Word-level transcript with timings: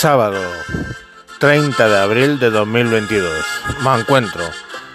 Sábado 0.00 0.40
30 1.40 1.88
de 1.90 1.98
abril 1.98 2.38
de 2.38 2.48
2022. 2.48 3.44
Me 3.80 4.00
encuentro, 4.00 4.42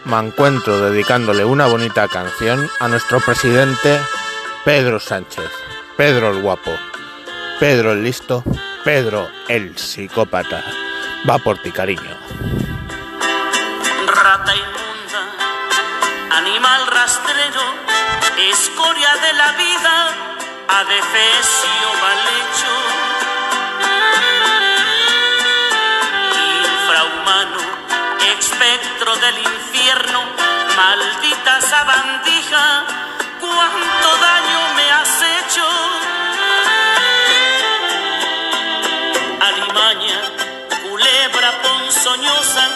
me 0.06 0.18
encuentro 0.18 0.80
dedicándole 0.80 1.46
una 1.46 1.68
bonita 1.68 2.08
canción 2.08 2.68
a 2.80 2.88
nuestro 2.88 3.20
presidente 3.20 4.02
Pedro 4.64 5.00
Sánchez. 5.00 5.48
Pedro 5.96 6.32
el 6.32 6.42
guapo, 6.42 6.72
Pedro 7.60 7.92
el 7.92 8.04
listo, 8.04 8.44
Pedro 8.84 9.30
el 9.48 9.78
psicópata. 9.78 10.64
Va 11.30 11.38
por 11.38 11.60
ti, 11.60 11.72
cariño. 11.72 12.18
Rata 14.08 14.56
inmunda, 14.56 16.36
animal 16.36 16.88
rastrero, 16.88 17.62
escoria 18.52 19.14
de 19.22 19.34
la 19.34 19.52
vida, 19.52 20.16
del 29.22 29.38
infierno, 29.38 30.24
maldita 30.76 31.62
sabandija, 31.62 32.84
cuánto 33.40 34.10
daño 34.18 34.60
me 34.76 34.92
has 34.92 35.22
hecho. 35.36 35.66
Alimaña, 39.48 40.22
culebra 40.84 41.52
ponzoñosa, 41.62 42.68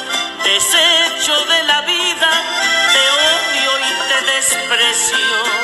desecho 0.43 1.45
de 1.45 1.63
la 1.63 1.81
vida, 1.81 2.31
te 2.93 3.03
odio 3.27 3.71
y 3.79 3.91
te 4.09 4.31
desprecio. 4.31 5.58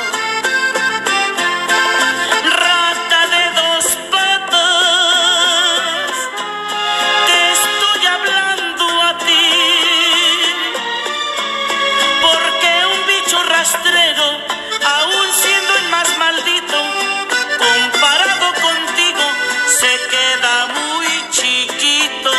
Queda 20.16 20.66
muy 20.68 21.06
chiquito. 21.30 22.30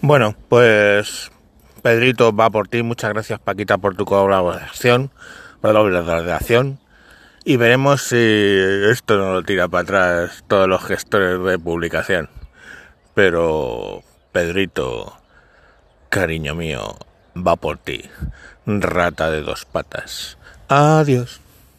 Bueno, 0.00 0.34
pues 0.48 1.30
Pedrito 1.82 2.34
va 2.34 2.50
por 2.50 2.68
ti. 2.68 2.82
Muchas 2.82 3.12
gracias 3.12 3.40
Paquita 3.40 3.78
por 3.78 3.96
tu 3.96 4.04
colaboración, 4.04 5.10
por 5.60 5.74
la 5.74 5.80
colaboración. 5.80 6.78
Y 7.44 7.56
veremos 7.56 8.02
si 8.02 8.16
esto 8.90 9.16
no 9.16 9.32
lo 9.32 9.42
tira 9.42 9.68
para 9.68 9.82
atrás 9.82 10.44
todos 10.48 10.68
los 10.68 10.84
gestores 10.84 11.42
de 11.42 11.58
publicación. 11.58 12.28
Pero 13.14 14.02
Pedrito, 14.32 15.16
cariño 16.10 16.54
mío, 16.54 16.96
va 17.34 17.56
por 17.56 17.78
ti. 17.78 18.02
Rata 18.66 19.30
de 19.30 19.40
dos 19.40 19.64
patas. 19.64 20.36
Adiós. 20.68 21.40